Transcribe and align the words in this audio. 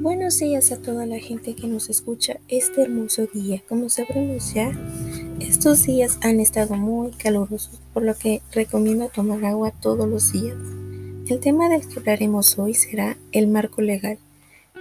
Buenos 0.00 0.38
días 0.38 0.72
a 0.72 0.80
toda 0.80 1.04
la 1.04 1.18
gente 1.18 1.54
que 1.54 1.66
nos 1.66 1.90
escucha 1.90 2.40
este 2.48 2.80
hermoso 2.80 3.26
día. 3.26 3.62
Como 3.68 3.90
sabremos 3.90 4.54
ya, 4.54 4.72
estos 5.40 5.82
días 5.82 6.18
han 6.22 6.40
estado 6.40 6.74
muy 6.76 7.10
calurosos, 7.10 7.82
por 7.92 8.04
lo 8.04 8.16
que 8.16 8.40
recomiendo 8.50 9.10
tomar 9.10 9.44
agua 9.44 9.72
todos 9.72 10.08
los 10.08 10.32
días. 10.32 10.56
El 11.28 11.38
tema 11.40 11.68
del 11.68 11.86
que 11.86 11.98
hablaremos 11.98 12.58
hoy 12.58 12.72
será 12.72 13.18
el 13.32 13.48
marco 13.48 13.82
legal, 13.82 14.18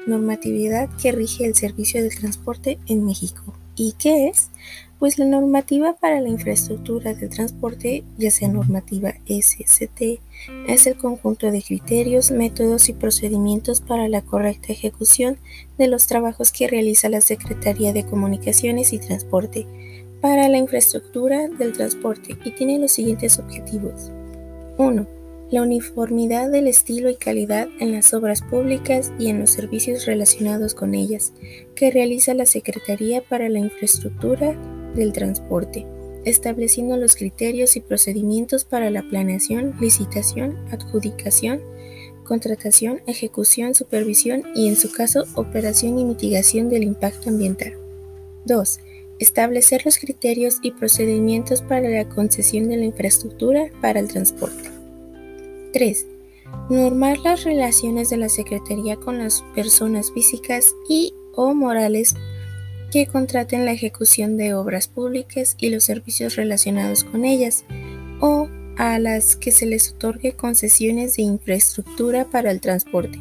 normatividad 0.08 0.88
que 1.02 1.12
rige 1.12 1.46
el 1.46 1.54
servicio 1.54 2.02
de 2.02 2.12
transporte 2.12 2.80
en 2.88 3.06
México. 3.06 3.44
¿Y 3.76 3.96
qué 4.00 4.30
es? 4.30 4.52
Pues 5.00 5.18
la 5.18 5.26
normativa 5.26 5.94
para 5.94 6.20
la 6.20 6.28
infraestructura 6.28 7.14
del 7.14 7.30
transporte, 7.30 8.04
ya 8.18 8.32
sea 8.32 8.50
normativa 8.50 9.14
SST, 9.28 10.20
es 10.68 10.88
el 10.88 10.98
conjunto 10.98 11.50
de 11.52 11.62
criterios, 11.62 12.32
métodos 12.32 12.90
y 12.90 12.94
procedimientos 12.94 13.80
para 13.80 14.10
la 14.10 14.22
correcta 14.22 14.74
ejecución 14.74 15.38
de 15.78 15.88
los 15.88 16.06
trabajos 16.06 16.52
que 16.52 16.68
realiza 16.68 17.08
la 17.08 17.22
Secretaría 17.22 17.94
de 17.94 18.04
Comunicaciones 18.06 18.92
y 18.92 19.00
Transporte 19.00 19.66
para 20.20 20.50
la 20.50 20.58
infraestructura 20.58 21.48
del 21.48 21.72
transporte 21.72 22.36
y 22.44 22.52
tiene 22.52 22.78
los 22.78 22.92
siguientes 22.92 23.40
objetivos. 23.40 24.12
1. 24.78 25.08
La 25.50 25.62
uniformidad 25.62 26.52
del 26.52 26.68
estilo 26.68 27.10
y 27.10 27.16
calidad 27.16 27.70
en 27.80 27.94
las 27.94 28.14
obras 28.14 28.42
públicas 28.42 29.14
y 29.18 29.30
en 29.30 29.40
los 29.40 29.52
servicios 29.52 30.06
relacionados 30.06 30.76
con 30.76 30.94
ellas, 30.94 31.32
que 31.74 31.90
realiza 31.90 32.34
la 32.34 32.46
Secretaría 32.46 33.22
para 33.22 33.48
la 33.48 33.60
Infraestructura 33.60 34.58
del 34.96 35.14
transporte, 35.14 35.86
estableciendo 36.26 36.98
los 36.98 37.16
criterios 37.16 37.76
y 37.76 37.82
procedimientos 37.82 38.66
para 38.66 38.90
la 38.90 39.04
planeación, 39.04 39.76
licitación, 39.80 40.58
adjudicación, 40.72 41.62
contratación, 42.24 43.02
ejecución, 43.08 43.74
supervisión 43.74 44.44
y, 44.56 44.68
en 44.68 44.76
su 44.76 44.92
caso, 44.92 45.26
operación 45.36 45.98
y 45.98 46.06
mitigación 46.06 46.70
del 46.70 46.84
impacto 46.84 47.30
ambiental. 47.30 47.74
2. 48.46 48.80
Establecer 49.18 49.84
los 49.84 49.98
criterios 49.98 50.60
y 50.62 50.72
procedimientos 50.72 51.62
para 51.62 51.90
la 51.90 52.08
concesión 52.08 52.70
de 52.70 52.78
la 52.78 52.86
infraestructura 52.86 53.70
para 53.82 54.00
el 54.00 54.08
transporte. 54.08 54.70
3. 55.74 56.06
Normar 56.70 57.18
las 57.20 57.44
relaciones 57.44 58.10
de 58.10 58.18
la 58.18 58.30
Secretaría 58.30 58.96
con 58.96 59.18
las 59.18 59.44
personas 59.56 60.12
físicas 60.12 60.74
y 60.88 61.14
o 61.36 61.54
morales 61.54 62.16
que 62.92 63.06
contraten 63.06 63.66
la 63.66 63.72
ejecución 63.72 64.38
de 64.38 64.54
obras 64.54 64.88
públicas 64.88 65.56
y 65.60 65.70
los 65.70 65.84
servicios 65.84 66.36
relacionados 66.36 67.04
con 67.04 67.26
ellas, 67.26 67.64
o 68.20 68.50
a 68.78 68.98
las 69.00 69.36
que 69.36 69.52
se 69.52 69.66
les 69.66 69.92
otorgue 69.92 70.34
concesiones 70.34 71.16
de 71.16 71.24
infraestructura 71.24 72.26
para 72.26 72.52
el 72.52 72.62
transporte. 72.62 73.20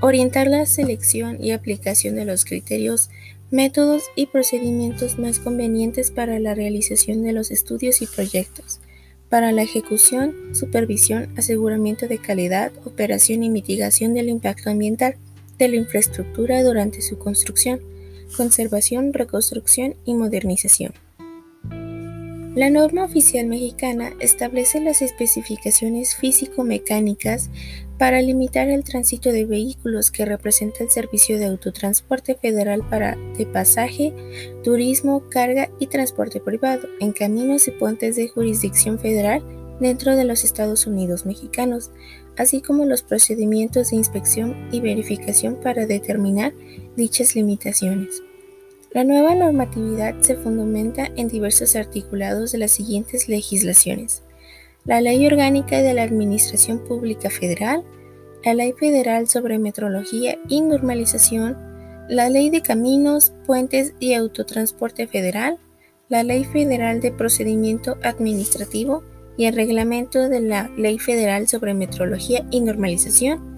Orientar 0.00 0.46
la 0.46 0.66
selección 0.66 1.42
y 1.42 1.52
aplicación 1.52 2.14
de 2.14 2.24
los 2.24 2.44
criterios, 2.44 3.10
métodos 3.50 4.04
y 4.14 4.26
procedimientos 4.26 5.18
más 5.18 5.38
convenientes 5.38 6.10
para 6.10 6.38
la 6.38 6.54
realización 6.54 7.22
de 7.22 7.32
los 7.32 7.50
estudios 7.50 8.02
y 8.02 8.06
proyectos, 8.06 8.80
para 9.28 9.52
la 9.52 9.62
ejecución, 9.62 10.34
supervisión, 10.52 11.32
aseguramiento 11.36 12.06
de 12.06 12.18
calidad, 12.18 12.70
operación 12.84 13.42
y 13.42 13.50
mitigación 13.50 14.14
del 14.14 14.28
impacto 14.28 14.70
ambiental 14.70 15.16
de 15.58 15.68
la 15.68 15.76
infraestructura 15.76 16.62
durante 16.62 17.00
su 17.00 17.18
construcción 17.18 17.80
conservación, 18.36 19.12
reconstrucción 19.12 19.94
y 20.04 20.14
modernización. 20.14 20.92
La 22.54 22.70
norma 22.70 23.02
oficial 23.02 23.46
mexicana 23.46 24.12
establece 24.20 24.80
las 24.80 25.02
especificaciones 25.02 26.14
físico-mecánicas 26.14 27.50
para 27.98 28.22
limitar 28.22 28.68
el 28.68 28.84
tránsito 28.84 29.32
de 29.32 29.44
vehículos 29.44 30.12
que 30.12 30.24
representa 30.24 30.84
el 30.84 30.90
servicio 30.90 31.38
de 31.38 31.46
autotransporte 31.46 32.36
federal 32.36 32.86
para 32.88 33.16
de 33.36 33.46
pasaje, 33.46 34.12
turismo, 34.62 35.24
carga 35.30 35.68
y 35.80 35.88
transporte 35.88 36.40
privado 36.40 36.86
en 37.00 37.12
caminos 37.12 37.66
y 37.66 37.72
puentes 37.72 38.14
de 38.14 38.28
jurisdicción 38.28 39.00
federal 39.00 39.42
dentro 39.80 40.16
de 40.16 40.24
los 40.24 40.44
Estados 40.44 40.86
Unidos 40.86 41.26
mexicanos, 41.26 41.90
así 42.36 42.60
como 42.60 42.84
los 42.84 43.02
procedimientos 43.02 43.90
de 43.90 43.96
inspección 43.96 44.68
y 44.72 44.80
verificación 44.80 45.56
para 45.56 45.86
determinar 45.86 46.52
dichas 46.96 47.34
limitaciones. 47.34 48.22
La 48.92 49.02
nueva 49.02 49.34
normatividad 49.34 50.14
se 50.20 50.36
fundamenta 50.36 51.08
en 51.16 51.28
diversos 51.28 51.74
articulados 51.74 52.52
de 52.52 52.58
las 52.58 52.70
siguientes 52.70 53.28
legislaciones. 53.28 54.22
La 54.84 55.00
Ley 55.00 55.26
Orgánica 55.26 55.82
de 55.82 55.94
la 55.94 56.02
Administración 56.04 56.78
Pública 56.78 57.28
Federal, 57.30 57.84
la 58.44 58.54
Ley 58.54 58.72
Federal 58.72 59.28
sobre 59.28 59.58
Metrología 59.58 60.38
y 60.48 60.60
Normalización, 60.60 61.56
la 62.08 62.28
Ley 62.28 62.50
de 62.50 62.60
Caminos, 62.60 63.32
Puentes 63.46 63.94
y 63.98 64.14
Autotransporte 64.14 65.06
Federal, 65.06 65.58
la 66.08 66.22
Ley 66.22 66.44
Federal 66.44 67.00
de 67.00 67.10
Procedimiento 67.10 67.96
Administrativo 68.02 69.02
y 69.36 69.46
el 69.46 69.54
Reglamento 69.54 70.28
de 70.28 70.40
la 70.40 70.70
Ley 70.76 70.98
Federal 70.98 71.48
sobre 71.48 71.74
Metrología 71.74 72.46
y 72.50 72.60
Normalización, 72.60 73.56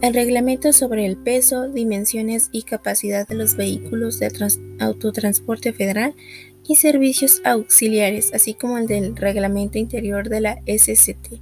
el 0.00 0.14
reglamento 0.14 0.72
sobre 0.72 1.06
el 1.06 1.16
peso, 1.16 1.68
dimensiones 1.68 2.50
y 2.52 2.62
capacidad 2.62 3.26
de 3.26 3.34
los 3.34 3.56
vehículos 3.56 4.20
de 4.20 4.30
autotransporte 4.78 5.72
federal 5.72 6.14
y 6.68 6.76
servicios 6.76 7.40
auxiliares, 7.44 8.32
así 8.32 8.54
como 8.54 8.78
el 8.78 8.86
del 8.86 9.16
reglamento 9.16 9.78
interior 9.78 10.28
de 10.28 10.40
la 10.40 10.58
SCT. 10.66 11.40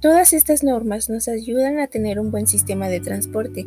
Todas 0.00 0.32
estas 0.32 0.62
normas 0.62 1.10
nos 1.10 1.28
ayudan 1.28 1.78
a 1.78 1.86
tener 1.86 2.18
un 2.18 2.30
buen 2.30 2.46
sistema 2.46 2.88
de 2.88 3.00
transporte, 3.00 3.66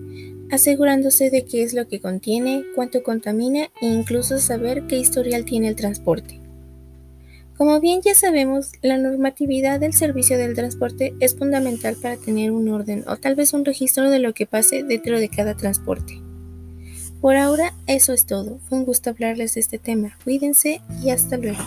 asegurándose 0.51 1.29
de 1.29 1.45
qué 1.45 1.61
es 1.61 1.73
lo 1.73 1.87
que 1.87 1.99
contiene, 1.99 2.63
cuánto 2.75 3.03
contamina 3.03 3.69
e 3.81 3.87
incluso 3.87 4.39
saber 4.39 4.87
qué 4.87 4.97
historial 4.97 5.45
tiene 5.45 5.67
el 5.67 5.75
transporte. 5.75 6.39
Como 7.59 7.81
bien 7.81 7.99
ya 8.01 8.15
sabemos, 8.15 8.71
la 8.81 8.97
normatividad 8.97 9.81
del 9.81 9.91
servicio 9.91 10.37
del 10.37 10.55
transporte 10.55 11.13
es 11.19 11.35
fundamental 11.35 11.97
para 12.01 12.15
tener 12.15 12.51
un 12.51 12.69
orden 12.69 13.03
o 13.05 13.17
tal 13.17 13.35
vez 13.35 13.51
un 13.51 13.65
registro 13.65 14.09
de 14.09 14.19
lo 14.19 14.33
que 14.33 14.45
pase 14.45 14.81
dentro 14.81 15.19
de 15.19 15.27
cada 15.27 15.57
transporte. 15.57 16.21
Por 17.19 17.35
ahora, 17.35 17.73
eso 17.85 18.13
es 18.13 18.25
todo. 18.25 18.59
Fue 18.69 18.77
un 18.77 18.85
gusto 18.85 19.09
hablarles 19.09 19.55
de 19.55 19.59
este 19.59 19.77
tema. 19.77 20.17
Cuídense 20.23 20.79
y 21.03 21.09
hasta 21.09 21.35
luego. 21.35 21.59